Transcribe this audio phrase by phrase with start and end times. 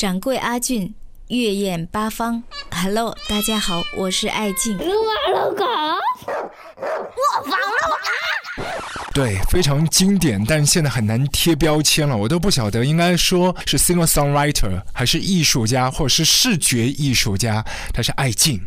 [0.00, 0.94] 掌柜阿俊，
[1.28, 2.42] 月宴八方。
[2.70, 4.74] Hello，大家好，我是艾静。
[4.78, 8.64] 撸啊撸狗，我房撸狗。
[9.12, 17.62] 对，非常经典，但现在很难贴标签了，我都不晓得应该说是 singer songwriter 还是艺术家，或者是视觉艺术家。
[17.92, 18.58] 他是艾静。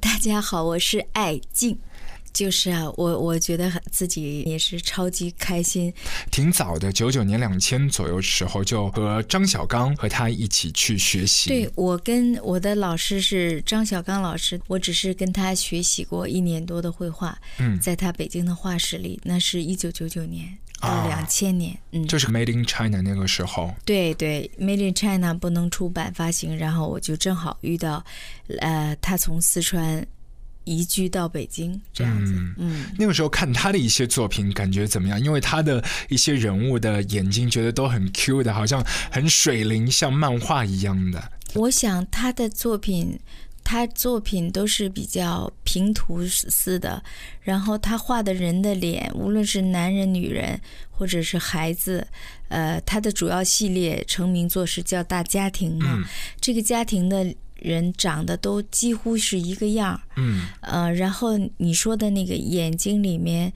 [0.00, 1.78] 大家好，我是艾静。
[2.32, 5.92] 就是啊，我我觉得自己也是超级开心。
[6.30, 11.48] 挺早的，九九年两千左右时候，就和张小刚和他一起去学习。
[11.48, 17.36] 对我跟我的老师是张小刚老师，我只是跟他学习过一年多的绘画。
[17.58, 21.76] 嗯，在他北京的画室里，那是一九九九年到两千年。
[21.92, 23.74] 嗯，就是 Made in China 那个时候。
[23.84, 28.04] 对对，Made in China 不能出版发行，然后我就正好遇到，
[28.60, 30.06] 呃，他从四川。
[30.70, 35.20] 移居到北京这样子，嗯，那个时候看他的一些作品，感觉怎么样？
[35.20, 41.32] 因为他的一些人物的眼睛，觉得都很 Q 的，好像很水灵，像漫画一样的。
[41.54, 43.18] 我想他的作品，
[43.64, 47.02] 他作品都是比较平涂似的，
[47.40, 50.60] 然后他画的人的脸，无论是男人、女人，
[50.92, 52.06] 或者是孩子，
[52.46, 55.98] 呃，他的主要系列成名作是叫《大家庭》嘛，
[56.40, 57.34] 这个家庭的。
[57.60, 63.52] 人长得都几乎是一个样儿，嗯，呃，然后你说的那个眼睛里面，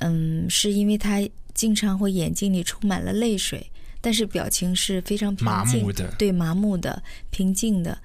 [0.00, 1.20] 嗯，是因为他
[1.54, 3.70] 经常会眼睛里充满了泪水，
[4.00, 7.98] 但是表情是非常平静的，对，麻木的，平静的。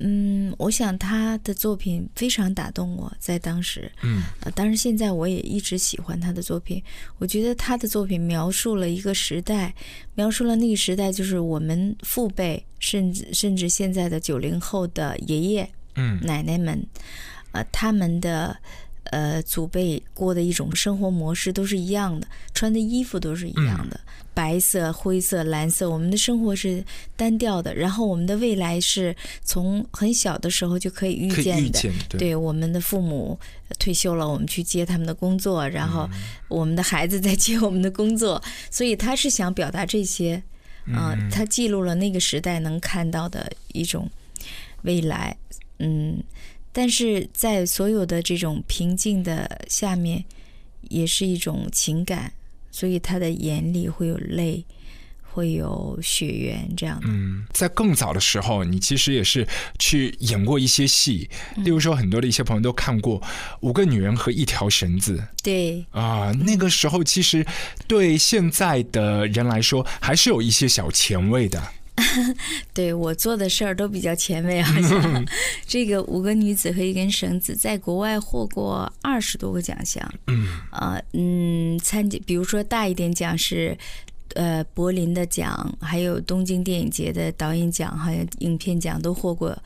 [0.00, 6.82] 嗯，我想他的作品非常打动我，在当时，嗯，呃，当然现在我也一直喜欢他的作品。
[7.18, 9.74] 我觉得他的作品描述了一个时代，
[10.14, 16.82] 描述了那个时代，就是我们父辈，甚至甚至现在的九零后的爷爷、嗯，奶奶们，
[17.52, 18.56] 呃，他们的。
[19.04, 23.98] 呃，祖辈过的一种生活模式都是一样的，穿的衣服都是一样的，
[24.34, 25.88] 白色、灰色、蓝色。
[25.90, 26.84] 我们的生活是
[27.16, 31.90] 单调的，然后我们的未来是从很小的时候就可以预见的。
[32.10, 33.38] 对，我们的父母
[33.78, 36.08] 退休了，我们去接他们的工作，然后
[36.48, 38.40] 我们的孩子在接我们的工作，
[38.70, 40.40] 所以他是想表达这些，
[40.92, 44.08] 啊，他记录了那个时代能看到的一种
[44.82, 45.36] 未来，
[45.78, 46.22] 嗯。
[46.72, 50.24] 但是在所有的这种平静的下面，
[50.82, 52.32] 也是一种情感，
[52.70, 54.64] 所以他的眼里会有泪，
[55.22, 57.06] 会有血缘这样的。
[57.08, 59.46] 嗯，在更早的时候，你其实也是
[59.78, 63.20] 去演过一些戏，例如说很多的一些朋友都看过
[63.60, 65.16] 《五个女人和一条绳子》。
[65.42, 67.44] 对啊，那个时候其实
[67.86, 71.60] 对现在的人来说，还是有一些小前卫的。
[72.74, 75.24] 对我做的事儿都比较前卫，好像
[75.66, 80.02] 这个五个女子和一根绳子在国外获过二十多个奖项。
[80.26, 83.76] 嗯啊嗯，参加比如说大一点奖是
[84.34, 89.56] 呃柏林的奖，还有东京电影节的导演奖，还有影片奖都获过。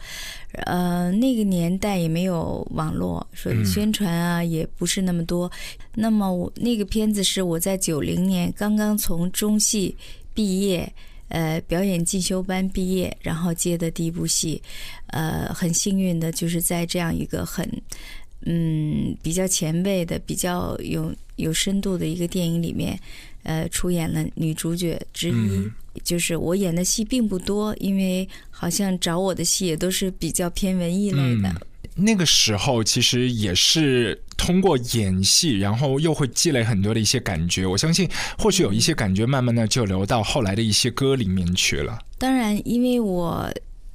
[0.66, 5.50] 呃，那个年代也没有网络，所以宣传啊也不是那么多。
[5.94, 9.96] 那么我那个片子是我在九零年刚刚从中戏
[10.32, 10.92] 毕业。
[11.28, 14.62] 呃，表演进修班毕业，然后接的第一部戏，
[15.08, 17.68] 呃，很幸运的就是在这样一个很，
[18.42, 22.98] 嗯，比较前卫的、比较有有深度的一个电影里面，
[23.42, 25.70] 呃，出演了女主角之一。
[26.02, 31.66] 就是我演的戏并不多，因为好像找我的戏也都是比较偏文艺类的。
[31.94, 37.64] 那个时候其实也是通过演戏，然后又会积累很多的一些感觉。
[37.64, 41.98] 我相信，或许有一些感觉，慢慢的就流到后来的一些歌里面去了。
[42.18, 43.48] 当然，因为我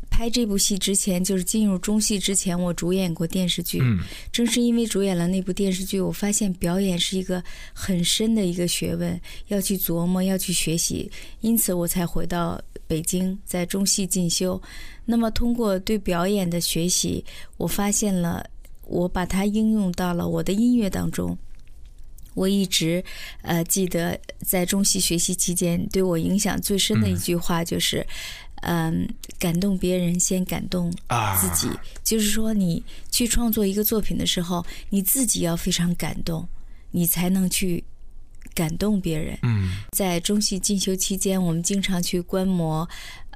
[0.10, 3.80] 拍这部戏之前，就是进入中戏之前，我主演过电视剧。
[3.82, 4.00] 嗯，
[4.32, 7.44] 正是因为主演了那部电视剧，我发现表演是一个
[7.74, 11.12] 很深的一个学问，要去琢磨，要去学习，
[11.42, 14.62] 因此我才回到北京，在中戏进修。
[15.12, 17.26] 那么，通过对表演的学习，
[17.58, 18.48] 我发现了，
[18.86, 21.36] 我把它应用到了我的音乐当中。
[22.36, 23.04] 我一直
[23.42, 24.16] 呃记得，
[24.46, 28.06] 在中戏学习期间，对我影响最深的一句话就是：
[28.62, 29.10] 嗯，
[29.40, 30.92] 感动别人先感动
[31.42, 31.68] 自己。
[32.04, 36.48] 就是说，你去创作一个作品的时候，你自己要非常感动，
[36.92, 37.84] 你才能去。
[38.56, 39.38] 感动别人。
[39.44, 42.86] 嗯，在中戏进修期间，我们经常去观摩，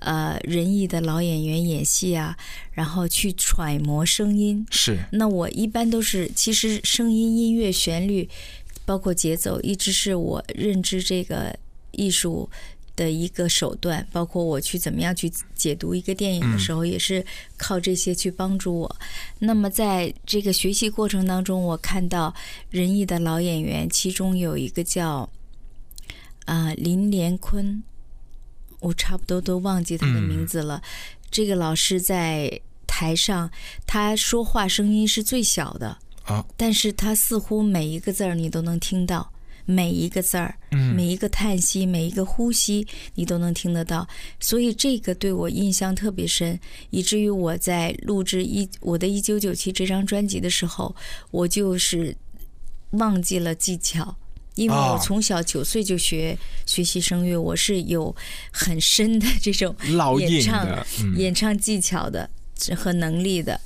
[0.03, 2.37] 呃，仁义的老演员演戏啊，
[2.71, 4.65] 然后去揣摩声音。
[4.69, 4.97] 是。
[5.11, 8.29] 那我一般都是，其实声音、音乐、旋律，
[8.85, 11.57] 包括节奏，一直是我认知这个
[11.91, 12.49] 艺术。
[12.95, 17.25] 的一个手段，包括我去怎么样去解读一个电影的时候，也是
[17.57, 18.95] 靠这些去帮助我。
[19.39, 22.31] 那么在这个学习过程当中，我看到
[22.69, 25.27] 仁义的老演员，其中有一个叫
[26.45, 27.81] 啊林连坤，
[28.83, 30.81] 我差不多都忘记他的名字了。
[31.31, 33.49] 这个老师在台上，
[33.87, 39.31] 他说话声音是最小的啊，但是他似乎每一个字儿你都能听到。
[39.65, 40.53] 每一个字儿，
[40.93, 42.85] 每一个叹息，每一个呼吸，
[43.15, 44.05] 你都能听得到。
[44.37, 46.59] 所以这个对我印象特别深，
[46.89, 50.93] 以至于我在录制一我的一九九七这张专辑的时候，
[51.31, 52.13] 我就是
[52.91, 54.13] 忘记了技巧，
[54.55, 58.15] 因为我从小九岁就学学习声乐，我是有
[58.51, 59.75] 很深的这种
[60.19, 60.85] 演唱
[61.15, 62.29] 演唱技巧的
[62.75, 63.59] 和能力的。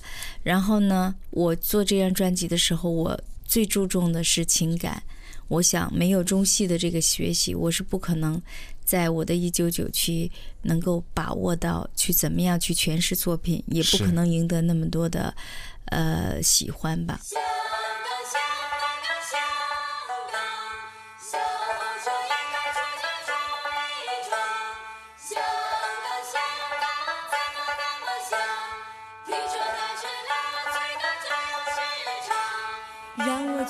[0.44, 5.04] 然后呢，我做这张专辑的时候，我最注重的是情感。
[5.50, 8.42] 我想，没有中戏的这个学习，我是不可能
[8.84, 10.30] 在我的一九九七
[10.62, 15.34] 能够把握到去怎么样去诠释作品，也不可能赢得那么多的
[15.86, 17.20] 呃喜欢吧。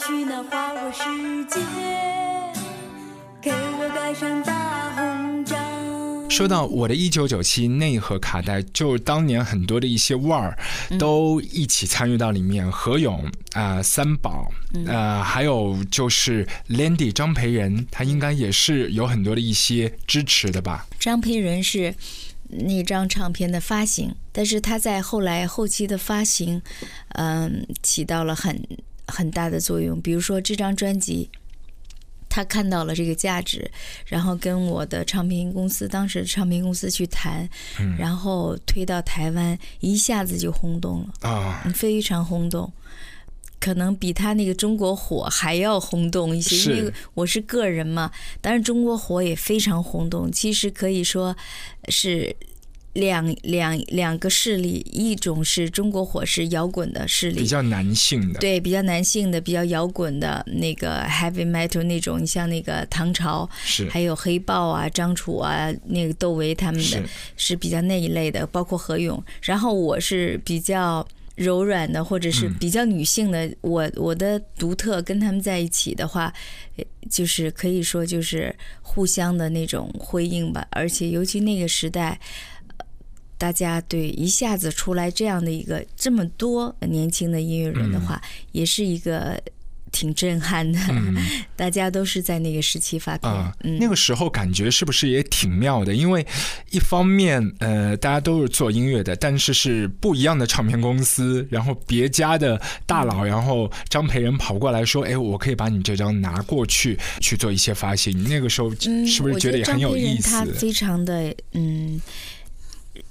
[0.07, 1.03] 去那花花世
[1.49, 1.59] 界，
[3.41, 5.59] 给我盖上大红章。
[6.29, 10.57] 说到我的一九九七内核卡带，就当年很多的一些腕儿
[10.97, 14.49] 都一起参与到里面，何勇啊、三宝
[14.87, 20.87] 啊，还有就是 Landy 张培仁，他应该也是有很多的一些支持的吧？
[20.97, 21.93] 张培仁是
[22.47, 26.61] 那张唱片的发行，但是他在后来后期的发行，
[27.09, 28.65] 嗯，起到了很。
[29.07, 31.29] 很大的作用，比如说这张专辑，
[32.29, 33.69] 他看到了这个价值，
[34.05, 37.49] 然后跟我的唱片公司，当时唱片公司去谈，
[37.97, 42.71] 然后推到台湾，一下子就轰动了啊，非常轰动，
[43.59, 48.11] 可能比他那个中国火还要轰动一些，因为我是个人嘛，
[48.41, 51.35] 当然中国火也非常轰动，其实可以说
[51.87, 52.35] 是。
[52.97, 67.03] 两两两个势力，一种是中国火是摇滚的势力，比较男性的，对，比较男性的，比较摇滚的那个 heavy metal 那种，你像那个唐朝，是，还有黑豹啊、张楚啊、那个窦唯他们的，
[67.35, 69.23] 是比较那一类的，包括何勇。
[69.43, 76.33] 然后我是比较柔软的，或者是比较女性的，我我的独特跟他们在一起的话，
[77.11, 80.65] 就是可以说就是互相的那种辉映吧。
[80.71, 82.19] 而且尤其那个时代。
[83.37, 89.39] 大家对一下子出来这样的一个这么多年轻的音乐人的话，也是一个
[89.91, 90.79] 挺震撼的。
[91.55, 93.31] 大家都是在那个时期发片，
[93.79, 95.93] 那个时候感觉是不是也挺妙的？
[95.93, 96.25] 因为
[96.71, 108.69] 一方面，呃，大家都是做音乐的，但是是不一样的唱片公司，然后别家的大佬，然后张培仁跑过来说：“哎，我可以把你这张拿过去去做一些发行。”那个时候
[109.05, 110.29] 是不是觉得也很有意思？
[110.29, 112.01] 他非常的嗯。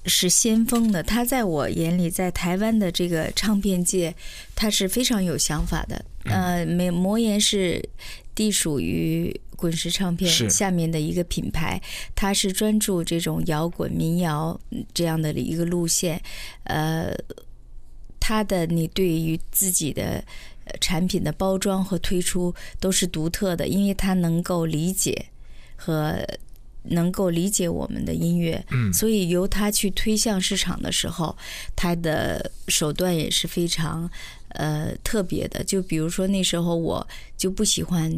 [0.06, 4.14] 是先锋的，他在我眼里，在台湾的这个唱片界，
[4.54, 6.04] 他是非常有想法的。
[6.24, 7.82] 呃，美魔岩是
[8.36, 11.80] 隶属于滚石唱片下面的一个品牌，
[12.14, 14.58] 他是专注这种摇滚民谣
[14.94, 16.22] 这样的一个路线。
[16.64, 17.12] 呃，
[18.20, 20.24] 他的你对于自己的
[20.80, 25.26] 产品的包装和推出都是独特的，因为他能够理解
[25.74, 26.24] 和。
[26.90, 31.36] 能够理解我们的音乐，所以由他去推向市场的时候，
[31.74, 34.08] 他的手段也是非常
[34.50, 35.62] 呃特别的。
[35.64, 37.06] 就比如说那时候，我
[37.37, 38.12] 就不喜欢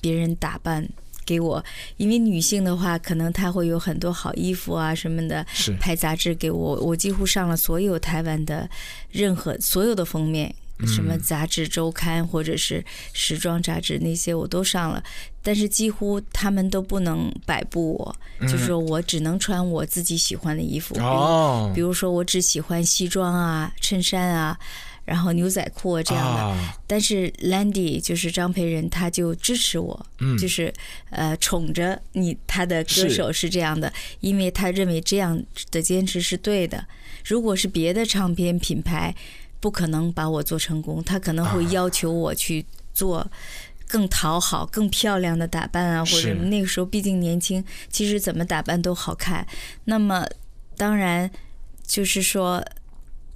[0.00, 0.88] 别人打扮
[1.24, 1.64] 给我，
[1.96, 5.46] 因为女性的话，可能她会有很多好衣服啊什么的，
[5.78, 6.76] 拍杂志给我。
[6.80, 8.68] 我几乎上了所有台湾的
[9.10, 10.54] 任何所有的封面。
[10.86, 15.02] 什么杂志周刊或者是时装杂志那些我都上了，
[15.42, 20.96] 但是几乎他们都不能摆布我，就是说我只能穿我自己喜欢的衣服。
[20.98, 24.58] 哦，比如说我只喜欢西装啊、衬衫啊，
[25.04, 26.74] 然后牛仔裤啊这样的。
[26.86, 30.06] 但是 Landy 就是张培仁，他就支持我，
[30.40, 30.72] 就是
[31.10, 36.84] 呃宠着你，他的歌手是这样的，因为他认为这样的坚持是对的。
[37.24, 39.14] 如果是别的唱片品牌。
[39.62, 43.24] 不可能把我做成功，他可能会要求我去做
[43.86, 49.46] 更讨好、更漂亮的打扮啊，或者那个时候毕竟年轻，其实怎么打扮都好看。
[49.84, 50.26] 那么，
[50.76, 51.30] 当然
[51.86, 52.60] 就是说，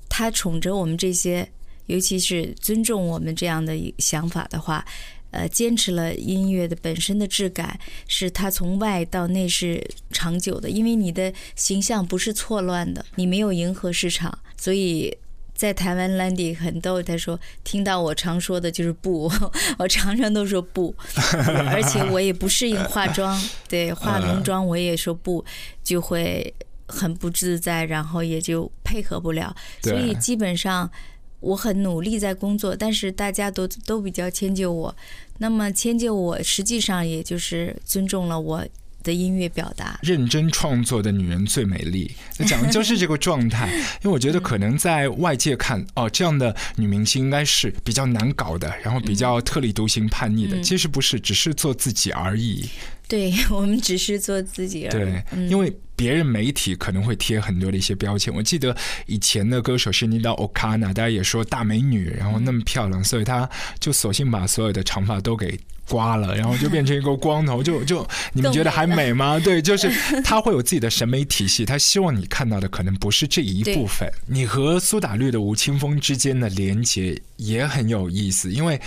[0.09, 1.49] 他宠着我们这些，
[1.87, 4.85] 尤其是尊重我们这样的想法的话，
[5.31, 7.79] 呃，坚持了音乐的本身的质感，
[8.09, 15.17] 是他从外到内是长久的，因为你的形象不是错乱的，你没有迎合市场，所以。
[15.57, 19.33] 在台湾，Landy 很逗，他说听到我常说的就是不，
[19.79, 20.95] 我常常都说不，
[21.73, 25.43] 而且我也不适应化妆， 对，化浓妆我也说不，
[25.83, 26.53] 就会
[26.87, 30.89] 很不自在，然后也就配合不了，所以基本上
[31.41, 34.95] 我很努力在工作，但是大家都都比较迁就我，
[35.39, 38.63] 那么迁就我，实际上也就是尊重了我。
[39.07, 43.69] 的音乐表达，认真创作的女人最美丽，那讲的就是这个状态。
[44.03, 50.61] 因为我觉得可能在外界看，哦，这样的女明星应该是比较难搞的，然后比较特立独行、叛逆的。
[50.61, 52.69] 其实不是，只是做自己而已。
[53.09, 54.91] 对 我们只是做自己而已。
[54.91, 58.35] 对，因为别人媒体可能会贴很多的一些标签。
[58.35, 63.49] 我记得以前的歌手是妮达·奥卡纳，大家也说大美女，然后那么漂亮，所以她
[63.79, 65.59] 就索性把所有的长发都给。
[65.89, 69.39] 刮了，然后就变成一个光头，就就 你们觉得还美吗？
[69.45, 69.89] 对，就是
[70.25, 74.11] 他会有自己的审美体系，他希望你看到的可能不是这一部分。
[74.27, 78.81] 你和苏打绿的吴青峰之间的连接也很有意思，因为。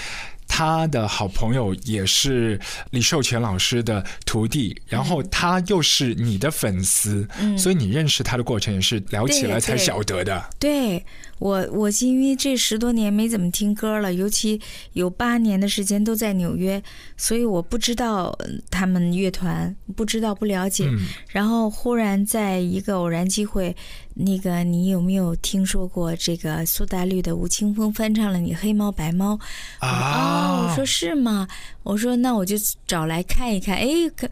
[0.49, 7.25] 他的好朋友也是李寿全老师的徒弟，然后他又是你的粉丝，
[7.57, 10.43] 所以你认识他的过程也是聊起来才晓得的。
[10.59, 11.05] 对
[11.39, 14.61] 我，我因为这十多年没怎么听歌了，尤其
[14.93, 16.81] 有八年的时间都在纽约，
[17.17, 18.37] 所以我不知道
[18.69, 20.87] 他们乐团，不知道不了解。
[21.29, 23.75] 然后忽然在一个偶然机会。
[24.21, 29.39] 那个，你有没有听说过这个苏打绿的吴青峰翻唱了你《黑猫白猫》
[29.87, 30.67] 啊？
[30.67, 31.47] 我说是吗？
[31.83, 33.77] 我说那我就找来看一看。
[33.77, 34.27] 哎，可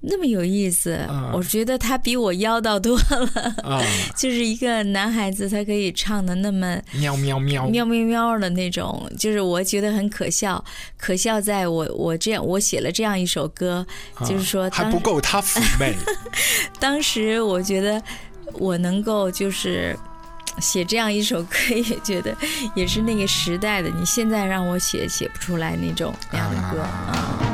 [0.00, 0.98] 那么有意思，
[1.32, 3.82] 我觉得他比我妖道多了。
[4.16, 10.62] 就是一个男孩子，他可以唱的那么喵喵喵喵喵喵的那种，就是我觉得很可笑。
[10.96, 13.86] 可笑在我我这样我写了这样一首歌，
[14.24, 15.94] 就是说还不够他妩媚。
[16.80, 18.02] 当时我觉得。
[18.52, 19.94] 我能够就是
[20.60, 22.34] 写这样一首歌，也觉得
[22.76, 23.90] 也是那个时代的。
[23.90, 27.45] 你现在让我写，写不出来那种那样的歌啊。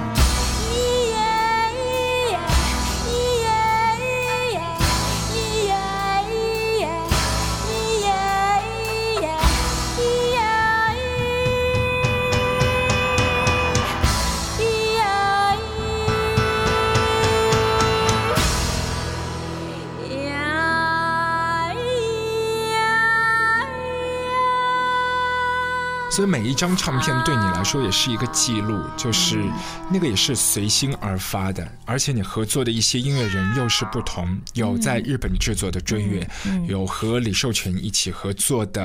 [26.15, 29.43] 所以每一张唱片对你来说也是一个记录，就是
[29.91, 36.29] 那个也是随心而发的，而且你合作的一些音乐人又是不同，有在日本制作的追月，
[36.69, 38.85] 有和李寿全一起合作的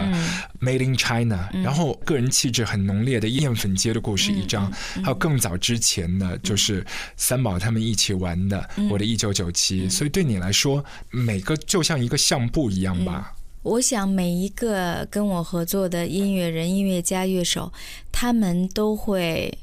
[0.62, 4.72] Made in China，然后个人气质很浓烈的艳粉街的故事一张，
[5.04, 6.86] 还有更早之前的，就是
[7.18, 10.82] 三宝他们一起玩的我的一九九七，所以对你来说
[11.12, 13.34] 每个就像一个相簿一样吧。
[13.64, 17.72] 我想每一个跟我合作的音乐人、音乐家、乐手，
[18.12, 19.58] 他们都会，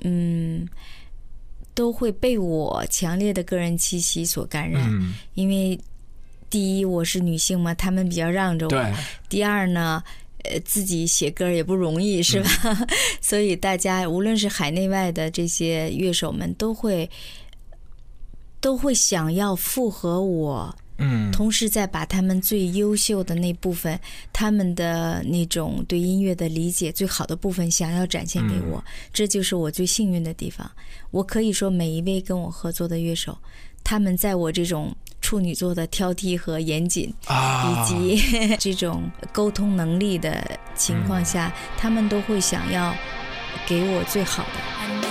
[0.00, 0.68] 嗯，
[1.72, 4.90] 都会被我强烈的个人气息所感染。
[5.34, 5.78] 因为
[6.50, 8.94] 第一，我是女性嘛，他们比较让着我；
[9.28, 10.02] 第二呢，
[10.42, 12.48] 呃，自己写歌也不容易，是吧？
[13.22, 17.08] 所以大家无论是海内外的这些乐手们，都会
[18.60, 20.76] 都会想要附和我。
[20.98, 23.98] 嗯，同时再把他们最优秀的那部分，
[24.32, 28.82] 他们的那种对音乐的理解最好的部分，想要展现给我，
[29.12, 30.70] 这就是我最幸运的地方。
[31.10, 33.36] 我可以说，每一位跟我合作的乐手，
[33.82, 42.94] 他们在我这种处女座的挑剔和严谨，以及 这种沟通能力的情况下，他们都会想要
[43.66, 45.03] 给我最好的。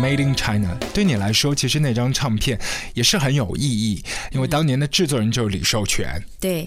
[0.00, 2.58] Made in China，对你来说，其实那张唱片
[2.94, 4.02] 也是很有意义，
[4.32, 6.24] 因为当年的制作人就是李寿全。
[6.40, 6.66] 对，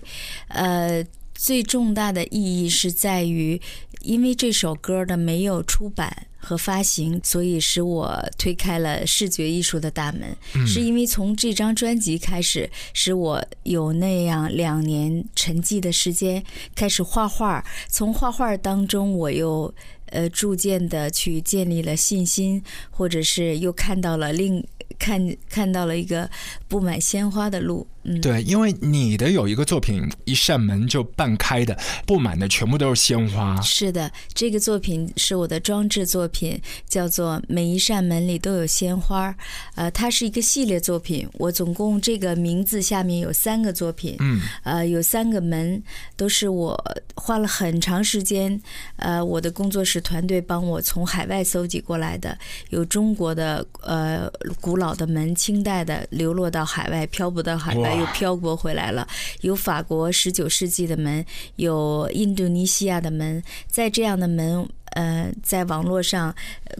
[0.49, 3.59] 呃，最重大的意义是在于，
[4.01, 10.67] 因为这首歌的没有出版和发行，所以使我推开了视觉艺术的大门。
[10.67, 16.43] 是因为从这张专辑开始，使我有那样两年沉寂的时间，
[16.75, 17.65] 开始画画。
[17.89, 19.73] 从画画当中，我又
[20.13, 24.65] 呃逐渐的去建立了信心，或者是又看到了另。
[24.99, 26.29] 看看到了一个
[26.67, 33.59] 布满鲜花的路，嗯，对，因为你的有一个作品，一扇门就半开的，布满的全部都是鲜花。
[33.61, 39.31] 是的，这个作品是我的装置作品，叫做《每一扇门里都有鲜花》。
[39.73, 45.81] 呃，它是一个系列作品，我总共这个名字下面有三个作品，嗯，呃，有三个门，
[46.15, 46.79] 都是我
[47.15, 48.61] 花了很长时间，
[48.97, 52.37] 呃，我的工作室团队帮我从海外搜集过来的，
[52.69, 54.31] 有中国的呃
[54.61, 54.83] 古老。
[54.83, 59.07] 老的门，清代的流落到海外，漂泊到海外，又漂泊回来了。
[59.41, 64.67] 有法国十九世纪的门，有印度尼西亚的门，在这样的门。
[64.93, 66.33] 呃，在网络上，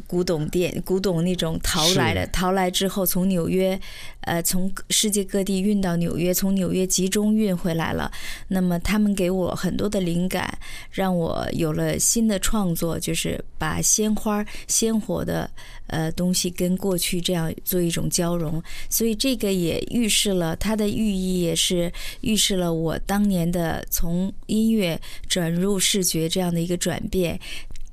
[0.07, 3.79] 古董店、古董那种淘来的，淘来之后从纽约，
[4.21, 8.11] 呃，从世界各地运到纽约，从纽约集中运回来了。
[8.49, 10.57] 那么他们给我很多的灵感，
[10.91, 15.49] 让我有了新的创作，就是把鲜花、鲜活的
[15.87, 18.61] 呃东西跟过去这样做一种交融。
[18.89, 21.91] 所以这个也预示了它的寓意，也是
[22.21, 27.39] 预示了我当年的从音乐转入视觉这样的一个转变。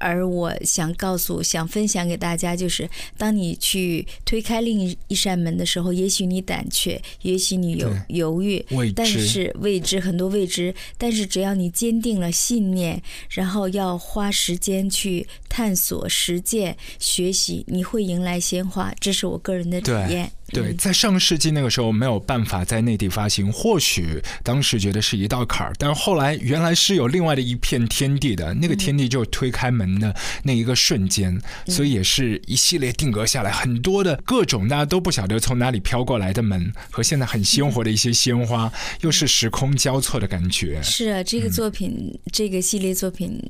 [0.01, 8.65] 而我想告诉、想分享给大家，就是当你去推开另一扇门的时候，也许你胆怯，也许你有犹豫，
[8.97, 18.93] 但是未知很多未知，但是只要你坚定了信念，然后要花时间去探索、实践、学习，你会迎来鲜花。
[18.99, 20.33] 这是我个人的体验。
[20.53, 40.83] 对，在上世纪那个时候没有办法在内地发行，或许当时觉得是一道坎儿，但是后来原来是有另外的一片天地的，那个天地就推开门的那一个瞬间，所以也是一系列定格下来很多的各种大家都不晓得从哪里飘过来的门和现在很鲜活的一些鲜花，又是时空交错的感觉。
[40.83, 43.41] 是啊，这个作品，这个系列作品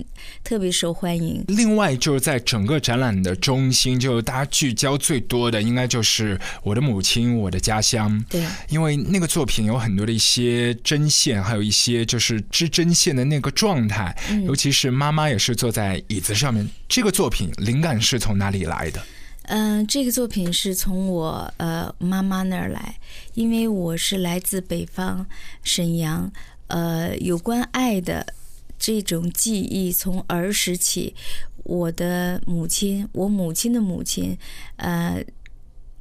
[0.44, 1.42] 特别受欢迎。
[1.48, 6.89] 另外就是在整个展览的中心，就大家聚焦最多的，应该就是我的母。
[6.90, 8.22] 母亲，我的家乡。
[8.28, 16.68] 对，因为那个作品有很多的一些针线，还有一些就是织针线的那个状态，尤其是妈妈也是坐在椅子上面。
[16.88, 19.00] 这个作品灵感是从哪里来的？
[19.44, 22.98] 嗯，这个作品是从我呃妈妈那儿来，
[23.34, 25.24] 因为我是来自北方
[25.62, 26.32] 沈阳，
[26.66, 28.34] 呃，有关爱的
[28.78, 31.14] 这种记忆，从儿时起，
[31.64, 34.36] 我的母亲，我母亲的母亲，
[34.76, 35.24] 呃。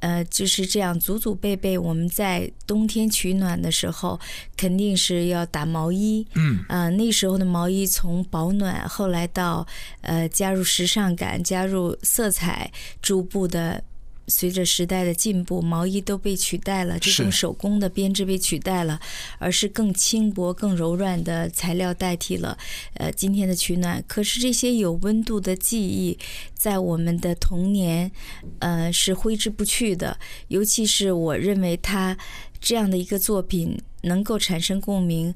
[0.00, 4.18] 呃，就是这样，祖祖辈辈，我们在冬天取暖的时候，
[4.56, 6.26] 肯定是要打毛衣。
[6.34, 9.66] 嗯，啊，那时候的毛衣从保暖，后来到
[10.00, 13.82] 呃加入时尚感，加入色彩，逐步的。
[14.30, 18.98] 随着时代的进步，毛衣都被取代了，这种手工的编织被取代了，
[19.38, 22.56] 而是更轻薄、更柔软的材料代替了
[22.94, 24.02] 呃今天的取暖。
[24.06, 26.16] 可是这些有温度的记忆，
[26.54, 28.10] 在我们的童年，
[28.60, 30.16] 呃是挥之不去的。
[30.48, 32.16] 尤其是我认为他
[32.60, 35.34] 这样的一个作品能够产生共鸣。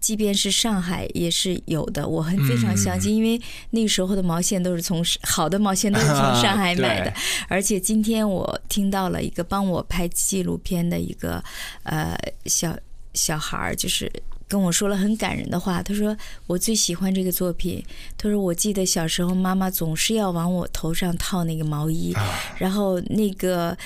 [0.00, 7.12] 即便是上海也是有的，我很非常相信，因为那时候的毛线都是从好的毛线都是从上海 买的，
[7.48, 11.42] 而且今天我听到了一个帮我拍纪录片的一个
[11.82, 12.76] 呃小
[13.14, 14.10] 小孩儿，就是
[14.46, 17.84] 跟我说了很感人的话，他说我最喜欢这个作品，
[18.16, 22.14] 他说我记得小时候妈妈总是要往我头上套那个毛衣，
[22.58, 23.76] 然后那个。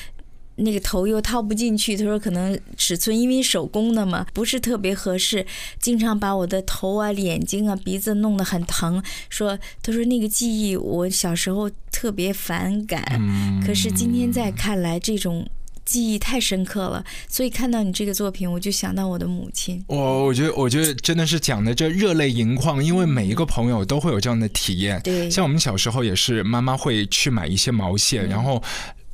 [0.57, 5.47] 那个头又套不进去，他说可能尺寸因为手工的嘛，不是特别合适，
[5.81, 9.03] 经常把我的头啊、眼睛啊、鼻子弄得很疼。
[9.31, 13.03] 说他说那个记忆我小时候特别反感，
[13.67, 15.49] 可是今天再看来，这种
[15.87, 17.03] 记忆太深刻了。
[17.29, 19.83] 所以看到你这个作品，我就想到我的母亲。
[19.87, 25.01] 我我觉得我觉得真的是讲的这热泪盈眶，因为每一个朋友都会有这样的体验。
[25.03, 28.63] 对，像我们小时候也是，妈妈会去买一些毛线，然后。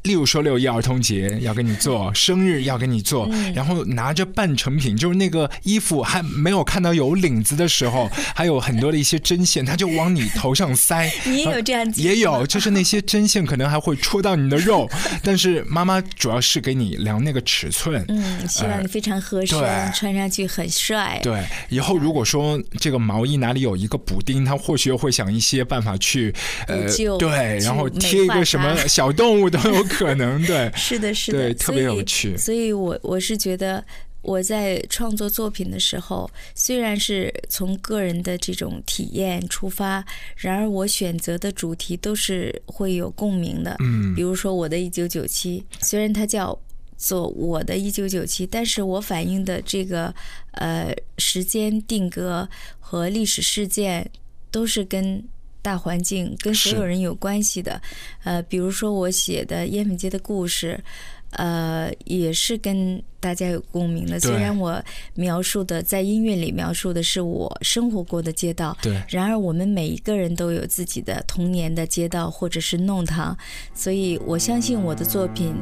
[0.08, 11.12] 例如说六一儿童节要给你做，生日要给你做，然后拿着半成品，就是那个衣服还没有看到有领子的时候， 还有很多的一些针线，他就往你头上塞。
[11.26, 11.92] 你也有这样？
[11.96, 14.88] 也有，就是那些针线可能还会戳到你的肉，
[15.22, 19.58] 但是妈妈主要是给你量那个尺寸，嗯，希望你非常合身，
[19.92, 21.20] 穿上去很帅。
[21.22, 26.34] 对，以后如果说这个毛衣哪里有一个补丁，他或许会想一些办法去
[26.66, 29.84] 呃，对，然后贴一个什么小动物都有。
[29.88, 29.97] 可能
[30.46, 32.36] 对， 是的，是的，特别有趣。
[32.36, 33.84] 所以我我是觉得，
[34.22, 40.04] 我在创作作品的时候，虽然是从个人的这种体验出发，
[40.36, 43.76] 然而我选择的主题都是会有共鸣的。
[43.80, 46.58] 嗯，比如说我的《一九九七》，虽然它叫
[46.96, 50.14] 做我的一九九七，但是我反映的这个
[50.52, 54.10] 呃时间定格和历史事件
[54.50, 55.22] 都是跟。
[55.62, 57.80] 大环境跟所有人有关系的，
[58.24, 60.82] 呃，比如说我写的烟粉街的故事，
[61.30, 64.18] 呃，也是跟大家有共鸣的。
[64.18, 64.82] 虽然我
[65.14, 73.36] 描述的在音乐里描述的是我生活过的街道，对，然而我们每一个人都有自己的童年的街道或者是弄堂，
[73.74, 75.54] 所以我相信我的作品，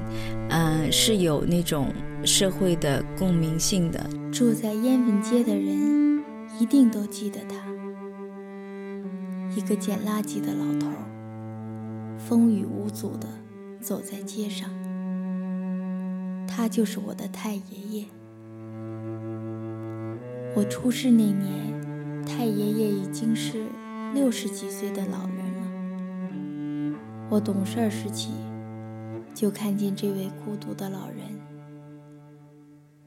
[0.50, 1.92] 嗯，是有那种
[2.24, 4.08] 社会的共鸣性的。
[4.30, 6.22] 住在烟粉街的人
[6.60, 7.75] 一定都记得他。
[9.56, 10.90] 一个捡垃圾的老头，
[12.18, 13.26] 风雨无阻地
[13.80, 14.68] 走在街上。
[16.46, 18.04] 他就是我的太爷爷。
[20.54, 23.64] 我出世那年，太爷爷已经是
[24.12, 26.98] 六十几岁的老人了。
[27.30, 28.32] 我懂事儿时起，
[29.34, 31.16] 就看见这位孤独的老人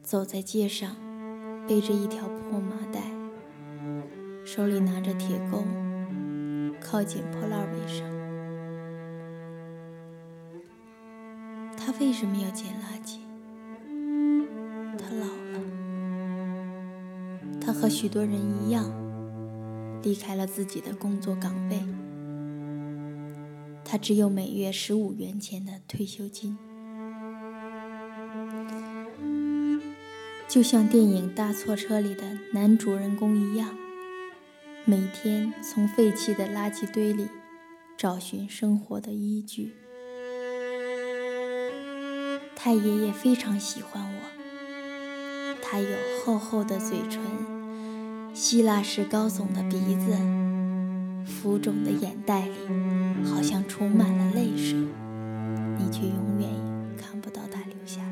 [0.02, 0.96] 走在街上，
[1.68, 3.02] 背着一条破麻袋，
[4.44, 5.62] 手里拿着铁钩。
[6.80, 8.04] 靠捡破烂为生。
[11.76, 13.18] 他为什么要捡垃圾？
[14.98, 15.60] 他老了。
[17.60, 18.90] 他和许多人一样，
[20.02, 21.80] 离开了自己的工作岗位。
[23.84, 26.56] 他只有每月十五元钱的退休金，
[30.46, 33.68] 就像电影《大错车》里的男主人公一样。
[34.86, 37.28] 每天从废弃的垃圾堆里
[37.98, 39.74] 找寻生活的依据。
[42.56, 44.20] 太爷爷非常喜欢我，
[45.62, 47.20] 他有厚厚的嘴唇，
[48.34, 50.16] 希腊式高耸的鼻子，
[51.26, 52.54] 浮肿的眼袋里
[53.24, 54.78] 好像充满了泪水，
[55.76, 58.08] 你却永远也看不到他流下来。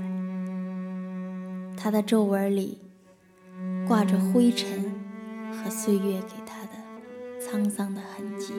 [1.76, 2.76] 他的皱纹里
[3.86, 4.92] 挂着灰尘
[5.50, 6.37] 和岁月给。
[7.50, 8.52] 沧桑的痕迹，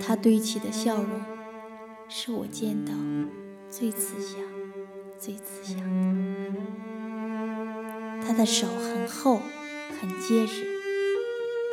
[0.00, 1.20] 他堆起的笑容，
[2.08, 2.94] 是我见到
[3.68, 4.40] 最慈祥、
[5.18, 6.60] 最慈祥的。
[8.26, 9.42] 他的手很厚、
[10.00, 10.64] 很结实，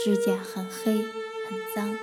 [0.04, 1.96] 指甲很黑、很脏，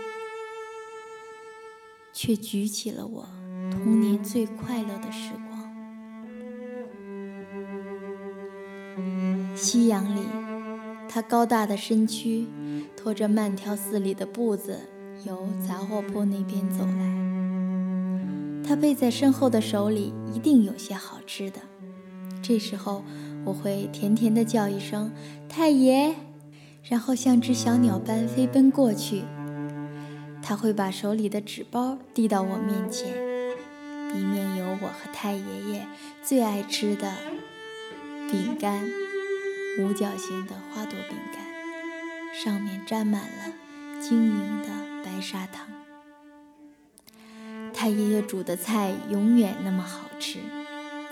[2.15, 3.29] 却举起了我
[3.71, 5.47] 童年最快乐的时光。
[9.55, 10.23] 夕阳里，
[11.11, 12.47] 他高大的身躯。
[13.07, 14.81] 拖着慢条斯理的步子，
[15.25, 18.67] 由杂货铺那边走来。
[18.67, 21.61] 他背在身后的手里一定有些好吃的。
[22.43, 23.05] 这时候，
[23.45, 25.13] 我会甜甜地叫一声
[25.49, 26.17] “太爷”，
[26.83, 29.23] 然后像只小鸟般飞奔过去。
[30.43, 33.15] 他会把手里的纸包递到我面前，
[34.13, 35.87] 里面有我和太爷爷
[36.25, 37.13] 最爱吃的
[38.29, 38.85] 饼干——
[39.79, 41.46] 五角形的花朵饼干。
[42.45, 43.55] 上面沾满了
[43.99, 44.69] 晶莹的
[45.03, 45.67] 白砂糖。
[47.73, 50.41] 太爷爷煮的菜永远那么好吃，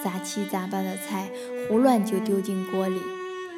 [0.02, 1.30] 杂七杂八的菜
[1.66, 3.00] 胡乱就丢进锅里，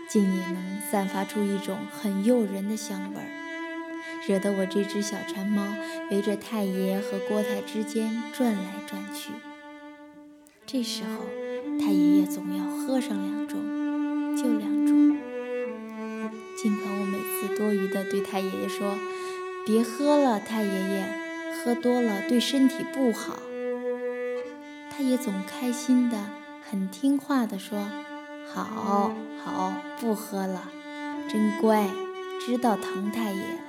[0.08, 3.26] 竟也能散发出一种很诱人的香味儿，
[4.28, 5.66] 惹得我这只小馋猫
[6.12, 9.32] 围着太爷和锅台之间转来转去。
[10.64, 11.24] 这时候，
[11.80, 14.95] 太爷爷总要喝上两盅，就两盅。
[16.56, 18.96] 尽管我每次多余的对太爷爷说
[19.66, 21.06] ：“别喝了，太爷爷，
[21.52, 23.38] 喝多了对身体不好。”
[24.90, 26.18] 他也总开心的、
[26.62, 27.86] 很听话的说
[28.50, 29.14] ：“好，
[29.44, 30.70] 好，不喝了，
[31.28, 31.86] 真乖，
[32.40, 33.60] 知道疼太爷了。”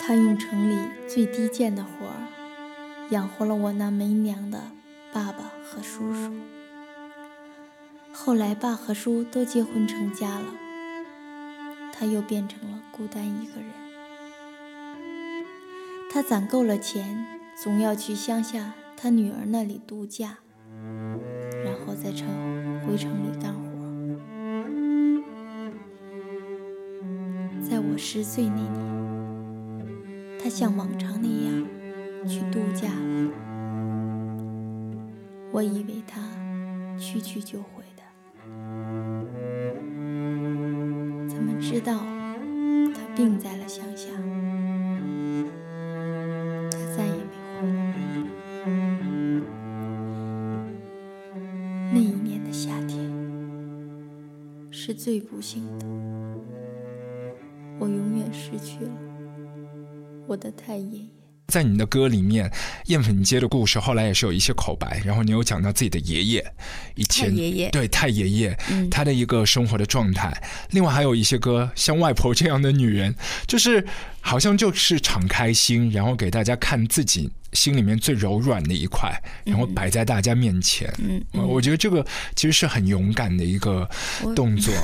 [0.00, 0.76] 他用城里
[1.08, 2.28] 最低贱的活儿，
[3.08, 4.64] 养活了我那没娘的
[5.14, 6.30] 爸爸和叔叔。
[8.16, 10.46] 后来，爸和叔都结婚成家了，
[11.92, 13.68] 他又变成了孤单一个人。
[16.10, 17.26] 他攒够了钱，
[17.60, 20.38] 总要去乡下他女儿那里度假，
[21.64, 22.28] 然后再城
[22.86, 23.60] 回城里干活。
[27.60, 31.66] 在我十岁那年，他像往常那样
[32.26, 33.30] 去度假了。
[35.52, 36.22] 我以为他
[36.96, 37.73] 去去就回。
[41.44, 41.98] 我们知道
[42.94, 44.08] 他病在了乡下
[46.70, 47.84] 他再也没回来
[51.92, 52.98] 那一年的夏天
[54.70, 55.86] 是最不幸的
[57.78, 58.92] 我永远失去了
[60.26, 61.23] 我的太爷爷。
[61.54, 62.50] 在你的歌里面，
[62.86, 66.44] 燕粉街的故事后来也是有一些口白，然后你有讲到自己的爷爷
[66.96, 68.58] 以前爷爷对太爷爷
[68.90, 70.36] 他的一个生活的状态。
[70.70, 73.14] 另外还有一些歌，像外婆这样的女人，
[73.46, 73.86] 就是
[74.20, 80.92] 好像就是敞开心，然后给大家看自己心里面最柔软的一块，然后摆在大家面前。
[80.98, 83.88] 嗯，我觉得这个其实是很勇敢的一个
[84.34, 84.74] 动作。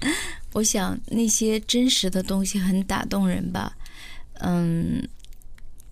[0.54, 3.76] 我想那些真实的东西很打动人吧。
[4.40, 5.06] 嗯。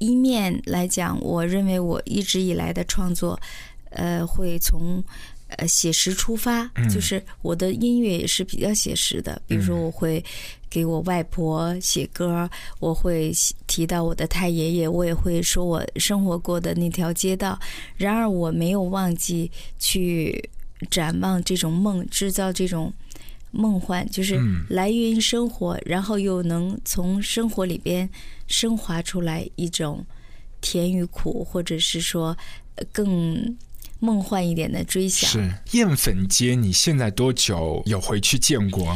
[0.03, 3.39] 一面来讲，我认为我一直以来的创作，
[3.91, 5.03] 呃，会从
[5.57, 9.41] 呃写实出发，就是我的音乐也是比较写实的。
[9.47, 10.23] 比如说，我会
[10.69, 13.31] 给我外婆写歌，我会
[13.69, 17.57] 提到我的太爷爷，我也会说我生活过的那条街道。
[17.97, 20.51] 然而，我没有忘记去
[20.91, 22.93] 展望这种梦，制造这种
[23.53, 24.37] 梦幻，就是
[24.69, 28.11] 来源于生活，然后又能从生活里边。
[28.53, 30.05] 升华出来一种
[30.61, 32.37] 甜与苦，或者是说
[32.93, 33.57] 更
[33.99, 35.31] 梦幻一点的追想。
[35.31, 38.95] 是燕粉街，你现在多久有回去见过？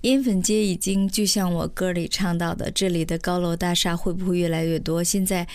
[0.00, 5.04] 燕粉街已经就像我歌里唱到的，这里的高楼大厦会不会越来越多？
[5.04, 5.46] 现在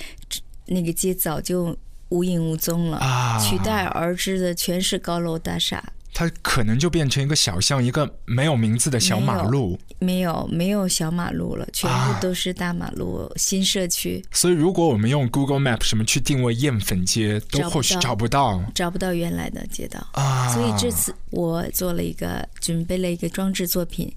[0.68, 3.00] 那个街早就无影无踪了，
[3.40, 5.94] 取代而之的全是高楼大厦。
[6.14, 9.80] 它可能就变成一个小巷，一个没有名字的小马路。
[10.00, 14.24] 没有，没有小马路了，全部都是大马路、新社区。
[14.32, 20.06] 所以，如果我们用 Google Map 什么去定位燕粉街，都或许找不到，找不到原来的街道。
[20.14, 20.54] 啊！
[20.54, 24.12] 所以这次我做了一个，准备了一个装置作品，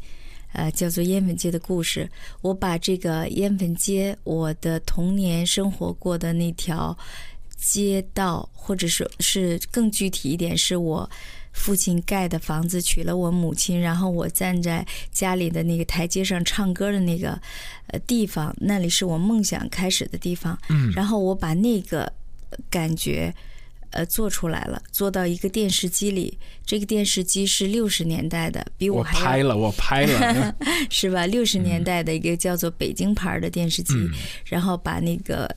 [0.53, 2.05] 呃，叫做《燕粉街的故事》。
[2.41, 6.97] 我把这个燕粉街，我的童年生活过的那条
[7.57, 11.09] 街道，或者说是更具体一点，是我。
[11.55, 17.41] 父亲盖的房子娶了我母亲，然后我站在家里的那个台阶上唱歌的那个
[17.87, 20.59] 呃地方，那里是我梦想开始的地方。
[20.69, 22.13] 嗯，然后我把那个
[22.69, 23.33] 感觉
[23.91, 26.37] 呃做出来了，做到一个电视机里。
[26.67, 30.55] 这个电视机是六十年代的，比我还拍了，我拍了，
[30.91, 31.25] 是吧？
[31.27, 33.95] 六十年代的一个叫做北京牌的电视机，
[34.45, 35.49] 然后把那个。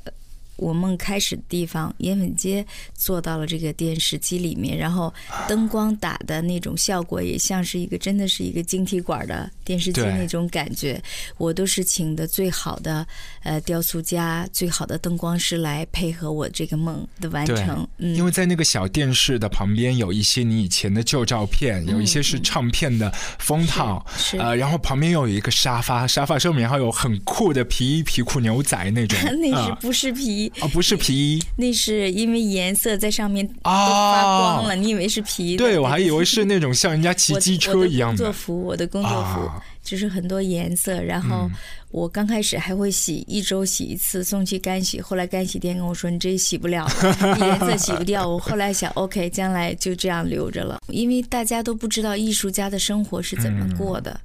[0.57, 5.13] 我梦开始的地方，烟粉街坐到了这个电视机里面，然后
[5.47, 11.01] 灯光打的那种效果也像是一个真的是一个晶体管的电视机那种感觉。
[11.37, 13.05] 我都是请的最好的
[13.43, 17.87] 呃雕塑家、最好的灯光师来配合我这个梦的完成。
[17.97, 29.19] 嗯，因为在那个小电视的旁边有一些你以前的旧照片，有一些是唱片的封套，是呃，然后旁边又有一个沙发，沙发上面还有很酷的皮衣、皮裤、牛仔那种。
[29.39, 30.46] 那是不是皮？
[30.62, 35.57] 哦，不是皮衣，那是因为颜色在上面都发光了，你以为是皮？
[35.57, 38.63] 对，我还以为是那种像人家骑机车一样的 工作服。
[38.63, 39.49] 我的工作服
[39.83, 41.49] 就是很多颜色，然后
[41.91, 44.99] 我刚开始还会洗，一周洗一次，送去干洗。
[44.99, 46.86] 后来干洗店跟我说：“你这洗不了，
[47.39, 54.19] 颜色洗不掉。”我后来想，OK，将来就这样留着了，因为大家都不知道艺术家的生活是怎么过的。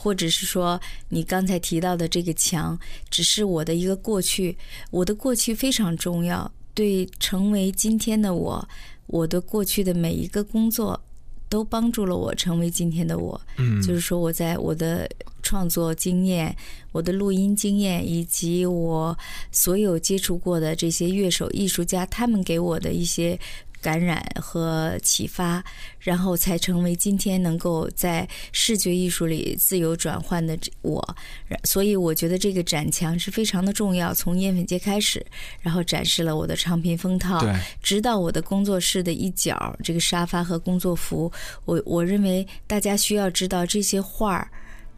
[0.00, 2.78] 或者是说，你刚才提到的这个墙，
[3.10, 4.56] 只是我的一个过去。
[4.92, 8.68] 我的过去非常重要，对成为今天的我，
[9.08, 11.00] 我的过去的每一个工作，
[11.48, 13.40] 都帮助了我成为今天的我。
[13.56, 15.10] 嗯，就是说，我在我的
[15.42, 16.56] 创作经验、
[16.92, 19.18] 我的录音经验，以及我
[19.50, 23.36] 所有接触过的这些乐手、艺术家，他们给我的一些。
[23.80, 25.62] 感染和启发，
[25.98, 31.16] 然后才成为今天能够在视觉艺术里自由转换的我。
[31.64, 34.12] 所以我觉得这个展墙是非常的重要。
[34.12, 35.24] 从烟粉街开始，
[35.60, 37.40] 然后展示了我的唱片封套，
[37.82, 41.30] 直到我的工作室的一角，这个沙发和工作服。
[41.64, 44.50] 我我认为大家需要知道这些画儿。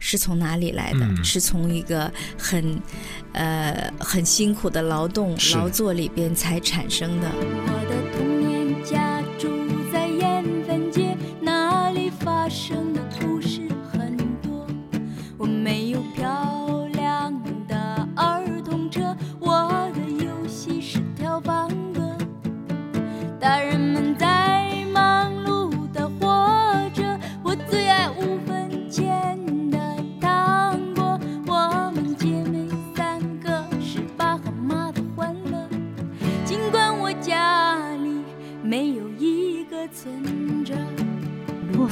[0.03, 1.23] 是从哪里来的？
[1.23, 2.81] 是从一个很，
[3.33, 7.29] 呃，很辛苦的劳动劳作里边才产生的。
[7.31, 8.20] 我的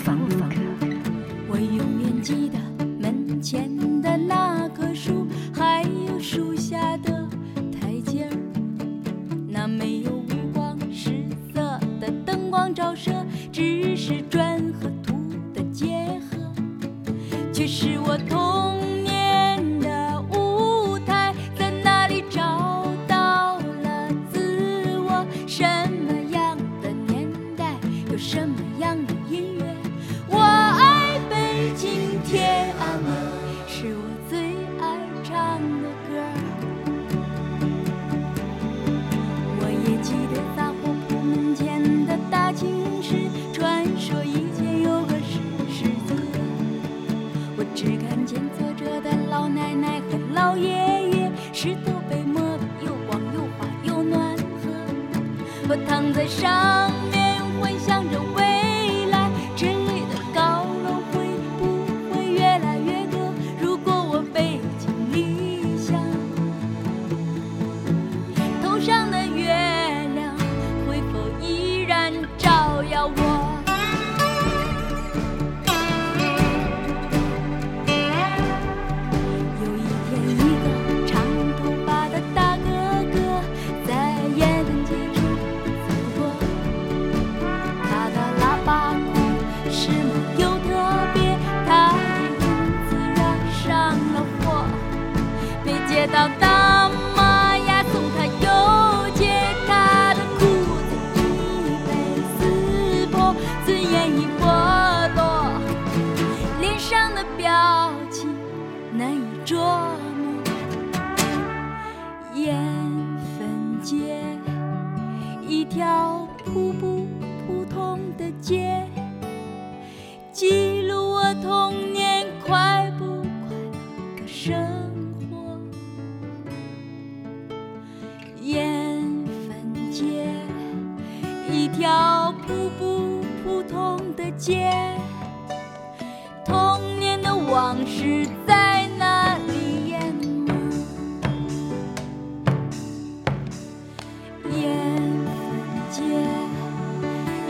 [0.10, 0.50] 房。
[1.48, 2.58] 我永远记得
[3.00, 3.70] 门前
[4.02, 7.28] 的那棵树，还有树下的
[7.72, 8.32] 台阶儿。
[9.48, 13.12] 那没有五光十色的灯光照射，
[13.52, 15.14] 只是砖和土
[15.54, 16.38] 的结合。
[17.52, 18.79] 却是我同
[47.80, 50.70] 只看见坐着的老奶奶和老爷
[51.12, 54.44] 爷，石头被磨得又光又滑又暖和。
[55.70, 57.19] 我躺在上面，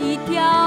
[0.02, 0.59] 一条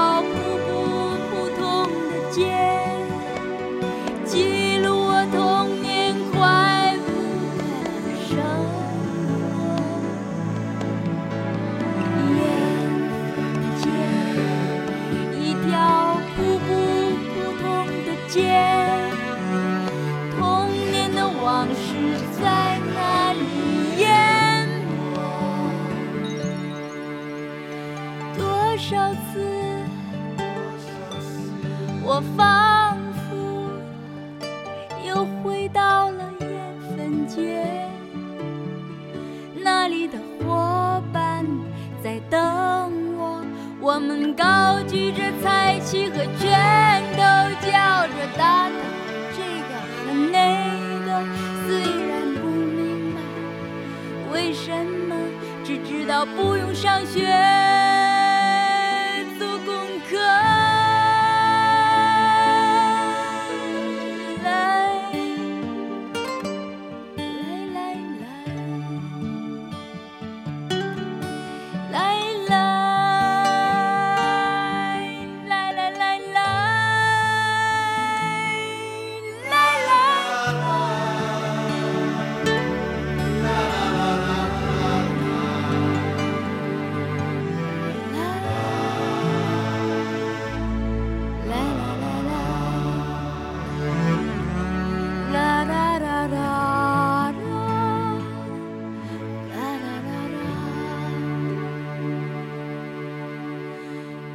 [45.94, 47.22] 彩旗和拳头，
[47.60, 47.70] 叫
[48.08, 48.74] 着打倒
[49.36, 50.36] 这个和那
[51.06, 51.24] 个，
[51.66, 51.70] 虽
[52.08, 53.16] 然不明白
[54.32, 54.72] 为什
[55.08, 55.14] 么，
[55.62, 57.24] 只知道不用上学。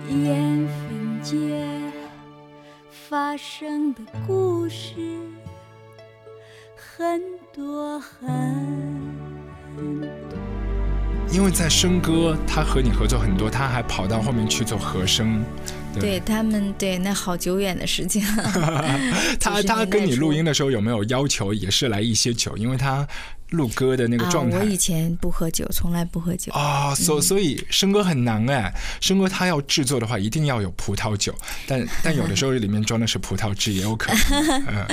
[0.10, 1.56] 盐分街
[2.90, 4.96] 发生的故事
[6.76, 7.22] 很
[7.54, 8.20] 多很
[11.32, 15.44] 因为在生歌，他和你合作很多，他还跑到后面去做和声。
[16.00, 18.52] 对他们，对那好久远的时间了。
[19.40, 22.58] 他他跟你录音的时候有没有要求也是来一些酒？
[22.58, 23.08] 因为他
[23.50, 24.58] 录歌的那个状啊，态。
[24.60, 26.52] 我以前不喝酒，从来不喝酒。
[26.54, 31.34] 哦，所所以生哥很难哎，生哥他要制作的话，一定要有葡萄酒，
[31.68, 34.64] 但 但有的时候里面装的是葡萄汁也有可能。
[34.68, 34.88] 嗯，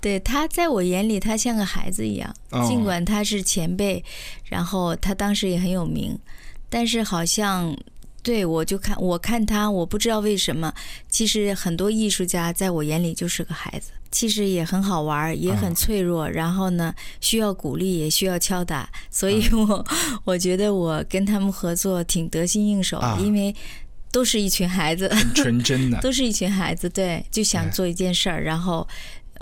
[0.00, 2.66] 对他在我眼里，他像个孩子一样，哦。
[2.68, 4.04] 尽管他是前辈，
[4.44, 6.18] 然后他当时也很有名，
[6.68, 7.76] 但是好像
[8.22, 10.72] 对我就看我看他，我不知道为什么，
[11.08, 19.84] 其实很多艺术家在我眼里就是个孩子，其实也很好玩，也很脆弱，然后呢需要鼓励，也需要敲打，所以我、
[20.24, 23.54] 我觉得我跟他们合作挺得心应手，啊因为
[24.12, 25.08] 都是一群孩子。
[25.08, 25.98] 很纯真的。
[26.02, 28.86] 都是一群孩子，对，就想做一件事儿，然后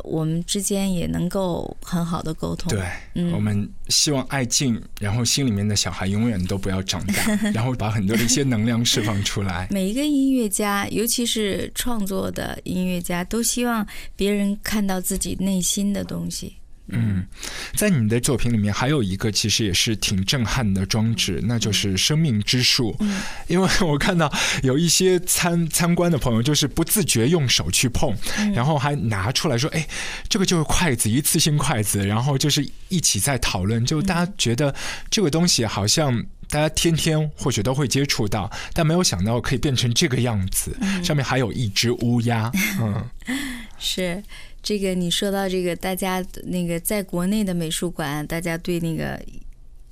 [0.04, 2.70] 我们之间也能够很好的沟通。
[2.70, 2.84] 对，
[3.14, 7.14] 嗯我们希望爱静，然后心里面的小孩永远都不要长大，
[7.54, 9.68] 然后把很多的一些能量释放出来。
[9.70, 13.86] 每一个音乐家，尤其是创作的音乐家，都希望
[14.16, 16.56] 别人看到自己内心的东西。
[16.92, 17.26] 嗯，
[17.74, 22.94] 在你的作品里面还有一个其实也是挺震撼的装置，那就是生命之树。
[23.00, 24.32] 嗯因为我看到
[24.62, 29.86] 有一些参参观的朋友，就是不自觉用手去碰，嗯然后还拿出来说：“哎，
[30.28, 34.74] 这个就是筷子，一次性筷子。”然后就是一起在讨论，就大家觉得
[35.10, 36.24] 这个东西好像。
[36.52, 40.76] 大家天天或许都会接触到，但没有想到可以变成这个样子。
[41.00, 43.08] 上面还有一只乌鸦，嗯，
[43.78, 44.20] 是
[44.62, 49.20] 这个，你说到这个，大家那个在国内的美术馆，大家对那个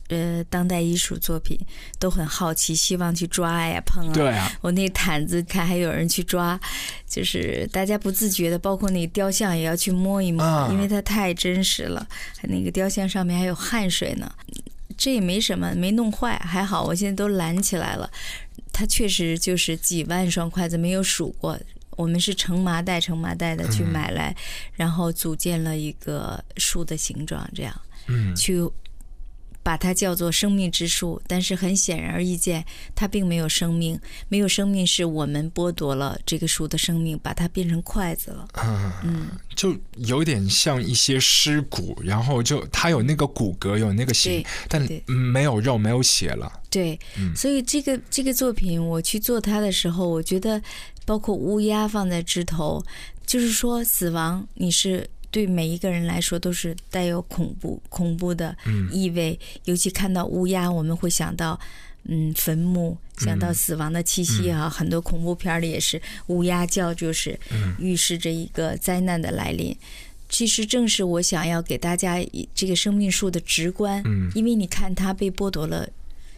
[0.08, 1.58] 呃当代艺术作品
[1.98, 4.12] 都很好奇，希望去抓呀、碰啊。
[4.12, 6.58] 对啊，我那毯子看还有人去抓，
[7.08, 12.06] 就是大家不自觉的，包括那个雕像也要去摸一摸，啊因为它太真实了。
[12.42, 14.30] 那个雕像上面还有汗水呢，
[14.96, 18.10] 这也没什么，没弄坏，还好我现在都拦起来了。
[18.70, 21.58] 它确实就是几万双筷子，没有数过。
[21.98, 24.34] 我们是成麻袋成麻袋的去买来，
[24.72, 28.62] 然后组建了一个树的形状，这样嗯，去
[29.64, 31.20] 把它叫做生命之树。
[31.26, 38.48] 但是很显而易见，它并没有生命，没有生命是我们剥夺了这个树的生命，把它变成筷子了。
[39.02, 39.26] 嗯，
[39.56, 46.50] 就有点像一些尸骨，然后就它有那个骨骼，有那个形，但没有肉，没有血了。
[46.70, 50.62] 对，嗯所以这个这个作品我去做它的时候，我觉得
[51.08, 52.84] 包括乌鸦放在枝头，
[53.24, 58.54] 就是说死亡，你是对每一个人来说都是带有恐怖恐怖的
[58.92, 61.58] 意味，尤其看到乌鸦，我们会想到。
[62.10, 67.38] 嗯，坟墓想到死亡的气息啊，很多恐怖片儿里也是乌鸦叫，就是
[67.78, 69.76] 预示着一个灾难的来临。
[70.30, 74.30] 其实正是我想要给大家以这个生命树的直观，嗯。
[74.34, 75.86] 因为你看它被剥夺了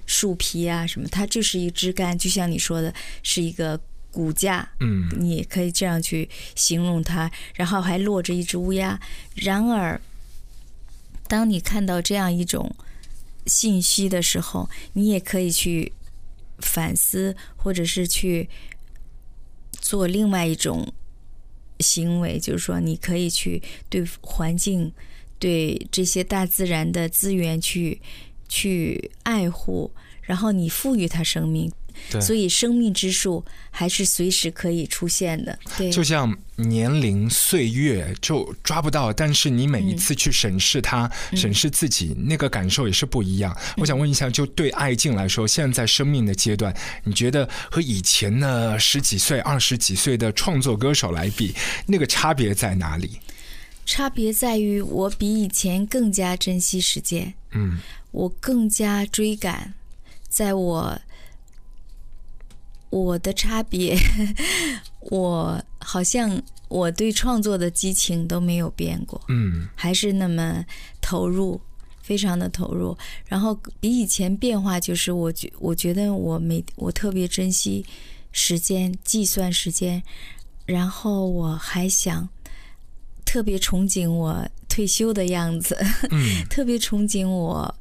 [0.07, 2.93] 树皮啊什么，它就是一个枝干，就像你说的，
[3.23, 3.79] 是一个
[4.13, 9.01] 骨架，嗯你可以这样去形容它，然后还落着一只乌鸦。
[9.35, 10.01] 然而，
[11.29, 12.75] 当你看到这样一种
[13.47, 15.93] 信息的时候，你也可以去
[16.59, 18.49] 反思，或者是去
[19.73, 20.93] 做另外一种
[21.79, 24.93] 行为，就是说，你可以去对环境、
[25.39, 28.01] 对这些大自然的资源去
[28.49, 29.91] 去爱护，
[30.23, 31.73] 然后你赋予它生命。
[32.11, 35.59] 对所以，生命之树还是随时可以出现的。
[35.77, 43.57] 对，就像年龄、岁月就抓不到，但是你每一次去审视它、嗯审视自己，那个感受也是不一样。
[43.77, 46.75] 我想问一下，就对爱静来说，现在在生命的阶段，
[47.05, 51.55] 你觉得和以前的十几岁、二十几岁的创作歌手来比，
[51.87, 53.19] 那个差别在哪里？
[53.87, 57.79] 差别在于我比以前更加珍惜时间，嗯
[58.13, 59.75] 我更加追赶，
[60.29, 61.01] 在我
[62.91, 63.97] 我的差别，
[65.11, 70.65] 我好像我对创作的激情都没有变过，嗯还是那么
[71.01, 71.61] 投入，
[72.03, 72.97] 非常的投入。
[73.27, 77.85] 然后比以前变化就是我觉我觉得我每我特别珍惜
[78.33, 80.03] 时间，计算时间，
[80.67, 82.29] 然后我还想
[83.25, 85.77] 特别憧憬我退休的样子，
[86.11, 87.75] 嗯 特别憧憬我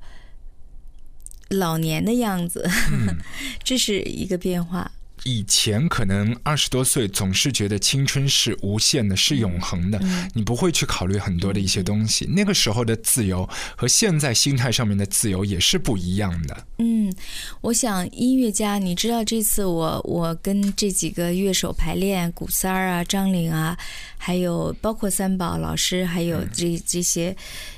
[1.50, 3.18] 老年的样子，嗯。
[3.64, 4.92] 这是一个变化。
[5.24, 10.00] 以前可能二十多岁总是觉得青春是无限的，是永恒的，
[10.34, 12.26] 你不会去考虑很多的一些东西。
[12.26, 16.66] 那个时候的自由和现在心态上面的自由也是不一样的。
[16.78, 17.14] 嗯，
[17.62, 23.78] 我想音乐家，你知道这次我我跟这几个乐手排练，古三儿啊、张玲啊，
[24.18, 27.36] 还有包括三宝老师，还有这这些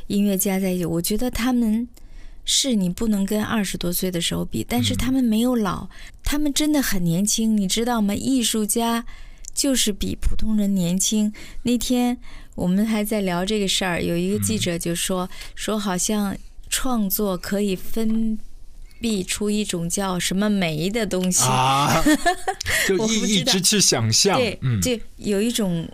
[0.07, 1.87] 音乐家在一起，我觉得他们
[2.43, 5.87] 是你不能跟二十多岁的时候比，但是他们没有老，
[6.23, 8.13] 他们真的很年轻，你知道吗？
[8.13, 9.05] 艺术家
[9.53, 11.31] 就是比普通人年轻。
[11.63, 12.17] 那天
[12.55, 16.35] 我们还在聊这个事儿，有一个记者就说、说好像
[16.69, 18.37] 创作可以分
[18.99, 22.03] 泌出一种叫什么酶的东西，啊，
[22.87, 25.87] 就一一直去想象，对，嗯，就有一种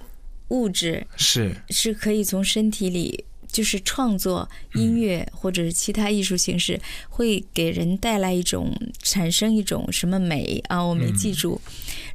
[0.49, 3.25] 物质是，是可以从身体里。
[3.51, 6.79] 就是创作音乐或者是其他艺术形式，
[7.09, 8.71] 会给人带来一种
[9.01, 10.81] 产生一种什么美啊？
[10.81, 11.59] 我没记住。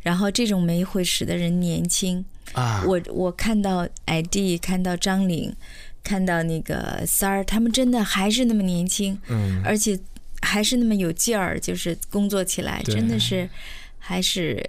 [0.03, 2.25] 然后这种美会使得人年轻。
[2.53, 5.55] 啊，我我看到矮弟，看到张玲，
[6.03, 9.99] 看到那个三儿，他们真的还是那么年轻，嗯，而且
[10.43, 13.49] 还是那么有劲儿，就是工作起来真的是
[13.99, 14.69] 还是嘖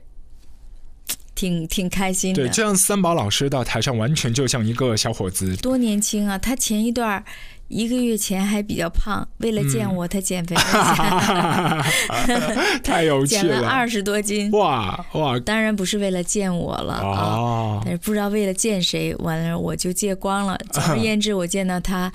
[1.43, 2.43] 挺挺开心的。
[2.43, 6.37] 对，这样三宝老师到台上完全就像一个小伙子，多年轻啊！
[6.37, 7.21] 他前一段
[7.67, 11.83] 一个月前还比较胖，为了见我，他减肥了，
[12.81, 14.49] 太有趣了， 减了二十多斤。
[14.51, 15.37] 哇哇！
[15.41, 20.57] 当然不是为了见我了啊，但是不知道为了见谁，完了我就借光了。
[20.71, 22.09] 总而言之，我见到他，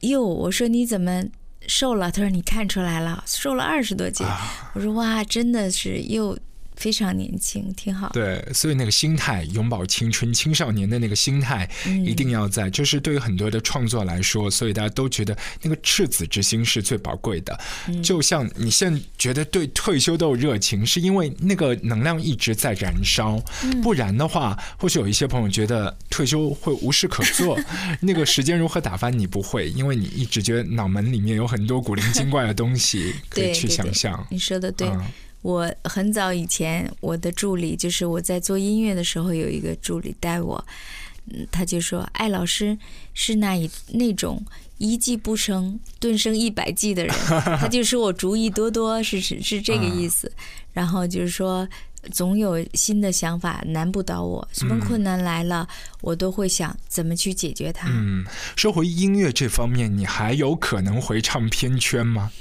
[0.00, 1.22] 哟，我说你怎么？
[1.66, 4.26] 瘦了，他说你看出来了，瘦了二十多斤。
[4.72, 6.38] 我说哇，真的是又。
[6.76, 8.10] 非常年轻，挺好。
[8.10, 11.68] 对，所以那个心态，永葆青春、青少年的那个心态，
[12.04, 12.68] 一定要在。
[12.68, 17.58] 就是对于很多的创作来说，所以大家都觉得那个赤子之心是最宝贵的。
[18.02, 23.40] 就像你现在觉得对退休都有热情，是因为那个能量一直在燃烧。
[23.82, 27.58] 不然的话，或许有一些朋友觉得退休会无事可做，
[28.00, 34.26] 那个时间如何打发你不会，因为你一直觉得脑门里面有很多古灵精怪的东西 可以去想象。
[34.30, 34.88] 你说的对。
[35.44, 40.64] 我很早以前，我的助理就是我在做音乐的时候，有一个助理带我，
[41.26, 42.76] 嗯，他就说：“艾老师
[43.12, 44.42] 是那一那种
[44.78, 47.14] 一计不成顿生一百计的人。
[47.60, 50.32] ”他就说我主意多多，是是是这个意思。
[50.72, 51.68] 然后就是说，
[52.10, 55.68] 总有新的想法难不倒我，什么困难来了，
[56.00, 57.86] 我都会想怎么去解决它。
[57.90, 58.24] 嗯，
[58.56, 62.32] 说回音乐这方面，你还有可能回唱片圈吗？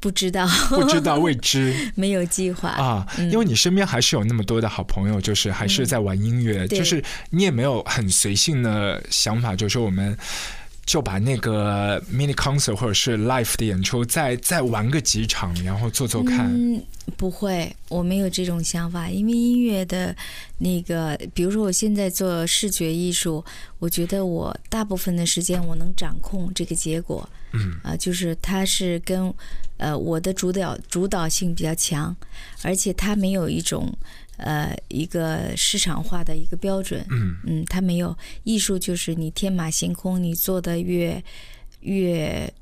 [0.00, 2.70] 不知道， 不知道，未知， 没有计划。
[2.70, 3.06] 啊。
[3.30, 10.16] 因为你身边还是有那么多的好朋友，就是还是在玩音乐，就是你也没有很随性的想法，就是说我们
[10.88, 16.46] 就把那个 mini concert 或者是 live 的演出再再玩个几场，然后做做看。
[16.50, 16.82] 嗯，
[17.14, 20.16] 不会，我没有这种想法，因为音乐的
[20.56, 23.44] 那个，比如说我现在做视觉艺术，
[23.78, 27.28] 我觉得我大部分的时间我能掌控这个结果。
[27.52, 29.32] 嗯啊，就是它是跟。
[29.80, 32.16] 呃，我的主导主导性比较强，
[32.64, 33.96] 而且它没有一种
[34.38, 37.04] 呃一个市场化的一个标准。
[37.10, 41.22] 嗯嗯，它没有艺术，就是你天马行空，你做的越
[41.80, 42.52] 越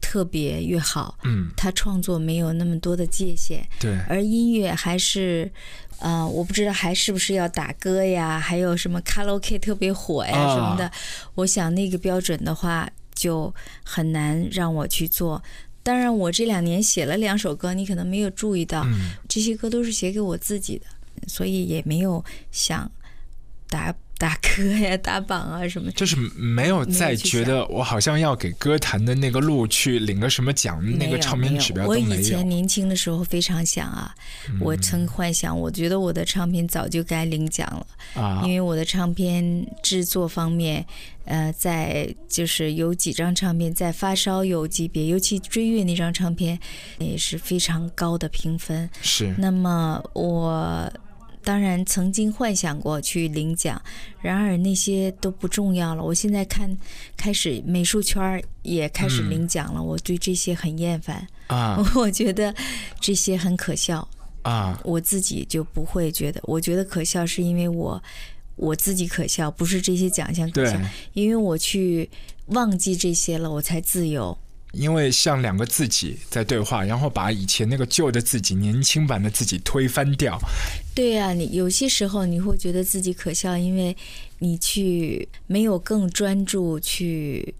[0.00, 1.18] 特别越好。
[1.24, 3.66] 嗯，它创作没有那么多的界限。
[3.80, 5.50] 对，而音乐还是
[5.98, 10.90] 呃，我不知道还是不是要打歌呀，还有什么卡拉 OK 特别火呀什么的。
[11.34, 13.52] 我想那个标准的话，就
[13.82, 15.42] 很难让我去做。
[15.82, 18.86] 当然，我这两年写了两首歌，你可能没有注意到，
[19.28, 20.86] 这些歌都是写给我自己的，
[21.26, 22.90] 所以也没有想
[23.68, 23.94] 打。
[24.16, 25.90] 打歌呀，打榜啊，什么？
[25.90, 34.14] 就是没有再觉得我好像要给歌坛的那个路去领个什么奖，那个唱片指标我以前年轻的时候非常想啊，
[34.60, 40.86] 我曾幻想，我觉得我的唱片早就该领奖了啊，因为我的唱片制作方面，
[41.24, 46.56] 呃，在就是有几张唱片在发烧友级别，尤其追月那张唱片
[46.98, 48.88] 也是非常高的评分。
[49.02, 49.34] 是。
[49.36, 50.90] 那么我。
[51.44, 53.80] 当然，曾经幻想过去领奖，
[54.20, 56.02] 然而那些都不重要了。
[56.02, 56.76] 我现在看，
[57.16, 61.78] 开始美术圈也开始领奖了，我对这些很厌烦啊！
[61.94, 62.54] 我觉得
[62.98, 64.08] 这些很可笑
[64.42, 64.80] 啊！
[64.84, 68.02] 我自己就不会觉得，我觉得可笑是因为我
[68.56, 70.80] 我自己可笑，不是这些奖项可笑，
[71.12, 72.08] 因为我去
[72.46, 74.36] 忘记这些了，我才自由。
[74.74, 80.38] 因为像两个自己在对话，然后把以前那个旧的自己、年轻版的自己推翻掉。
[80.94, 83.96] 对呀，你有些时候你会觉得自己可笑，因为
[84.38, 87.54] 你去没有更专注去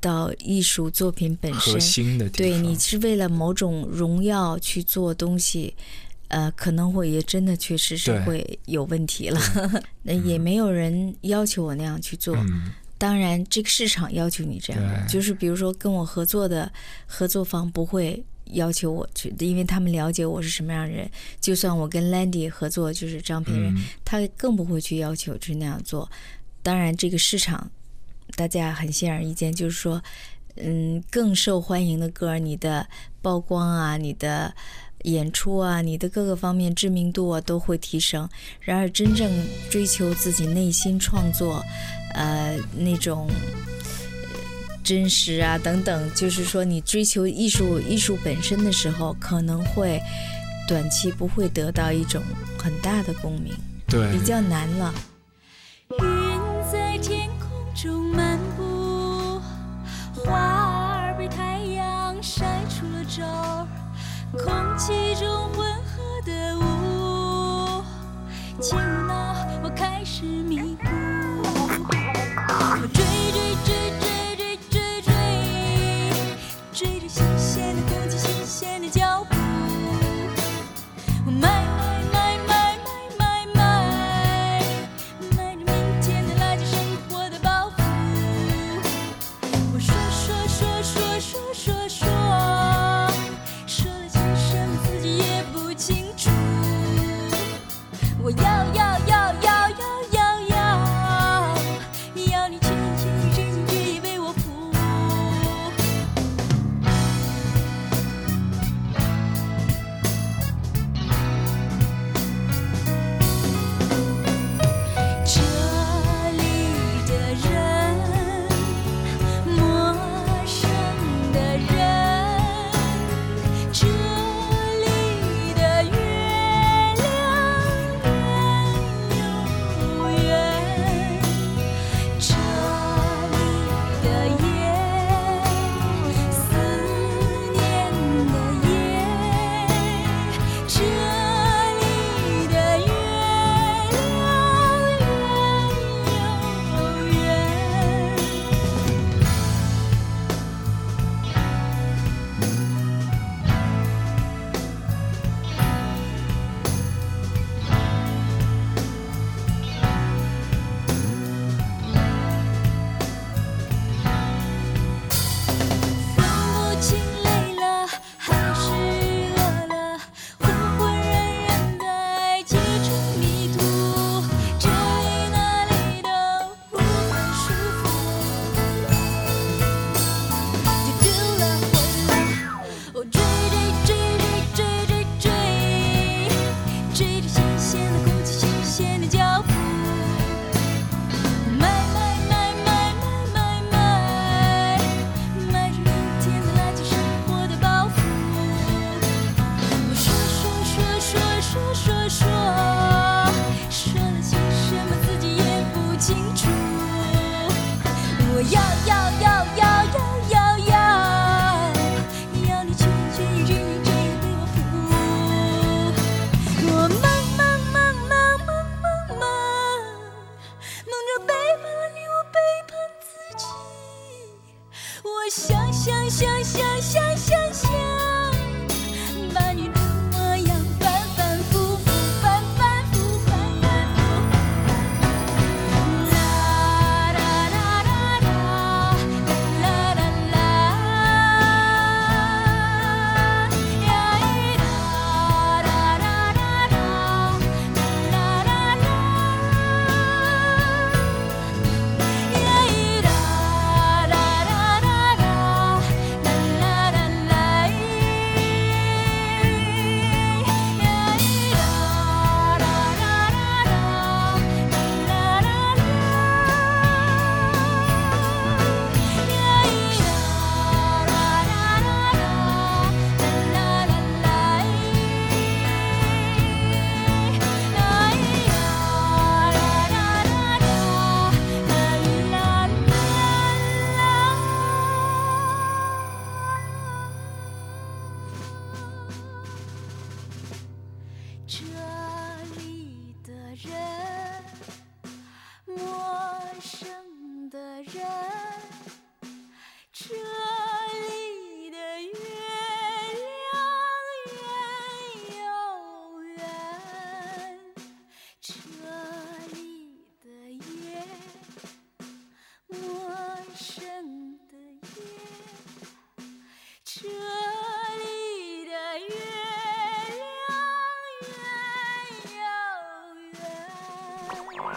[0.00, 2.28] 到艺术作品本身核心的。
[2.30, 5.74] 对你是为了某种荣耀去做东西，
[6.28, 9.40] 呃，可能会也真的确实是会有问题了。
[10.02, 12.36] 那也没有人要求我那样去做。
[13.02, 16.72] 当然，这个市场要求你这样，就是比如说跟我合作的
[17.04, 21.10] 合作方不会要求我去，因为他们了解我是什么样的人。
[21.40, 23.74] 就算我跟 Landy 合作，就是张培仁，
[24.04, 26.08] 他更不会去要求去那样做。
[26.62, 27.68] 当然，这个市场
[28.36, 30.00] 大家很显而易见，就是说，
[30.54, 32.86] 嗯，更受欢迎的歌，你的
[33.20, 34.54] 曝光啊，你的
[35.04, 38.28] 演出啊，你的各个方面知名度啊都会提升。
[38.60, 39.30] 然而，真正
[39.70, 41.62] 追求自己内心创作。
[42.14, 43.26] 呃，那种
[44.84, 49.98] 真实啊，等等，就是说，你追求艺术、艺术本身的时候，可能会
[50.68, 52.22] 短期不会得到一种
[52.58, 53.54] 很大的共鸣，
[53.86, 54.94] 对，比较难了。
[55.88, 55.98] 云
[56.70, 59.40] 在天空中漫步，
[60.22, 60.51] 花
[64.38, 67.82] 空气中混合的雾，
[68.60, 71.21] 进入脑，我开始迷糊。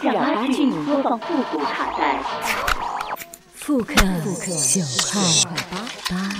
[0.02, 2.22] 让阿俊播放复古卡带。
[3.54, 5.20] 复刻九号
[5.70, 6.34] 八八，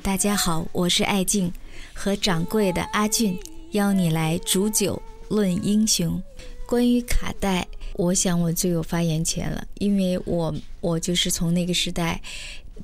[0.00, 1.52] 大家好，我是艾静，
[1.92, 3.36] 和掌柜的阿俊
[3.72, 6.22] 邀你来煮酒论英雄。
[6.66, 12.20] 关于卡带，我想我最有发言权了，因为我我就是从那个时代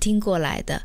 [0.01, 0.83] 听过来的。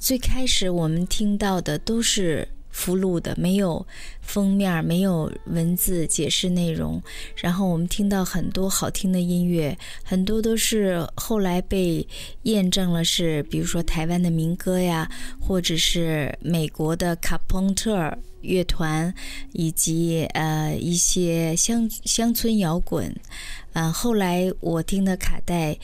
[0.00, 3.86] 最开始我们听到的都是附录的，没有
[4.20, 7.00] 封面，没有文字解释内容。
[7.36, 12.06] 然后我们听到很多好听的音乐，很多都是后来被
[12.42, 15.08] 验证了是，比如说台湾的民歌呀，
[15.40, 19.14] 或者是美国的卡朋特乐团，
[19.52, 23.14] 以及呃一些乡乡村摇滚。
[23.72, 25.78] 呃，后来我听的卡带。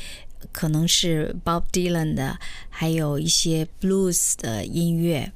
[0.53, 2.39] 可能是 Bob Dylan 的，
[2.71, 5.31] 还有一些 blues 的音乐。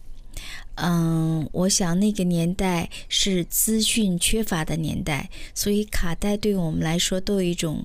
[0.76, 7.84] 嗯，我想那个年代是资讯缺乏的年代，所以卡带对我们来说都有一种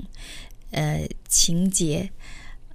[0.71, 2.09] 呃情节，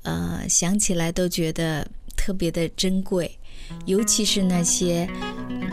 [0.02, 3.38] 呃想起来都觉得特别的珍贵，
[3.86, 5.08] 尤其是那些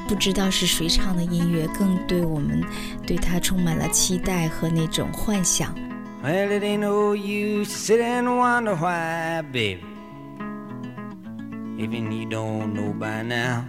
[0.08, 2.64] 不知道是谁唱的音乐，更对我们
[3.06, 5.76] 对它充满了期待和那种幻想。
[11.84, 13.64] Even you don't know by now.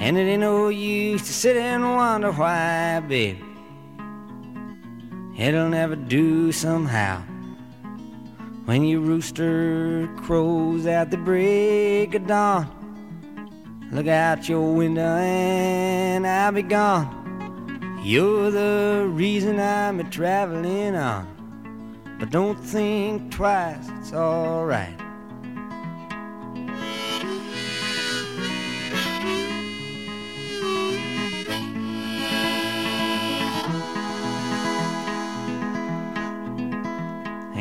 [0.00, 3.44] And it ain't no use to sit and wonder why, baby.
[5.36, 7.22] It'll never do somehow.
[8.64, 12.66] When your rooster crows at the break of dawn,
[13.90, 18.00] look out your window and I'll be gone.
[18.02, 21.26] You're the reason I'm a traveling on.
[22.18, 24.99] But don't think twice, it's alright.